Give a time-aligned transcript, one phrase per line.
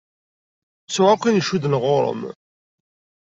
[0.85, 2.21] Ttuɣ akk ayen icudden ɣur-m.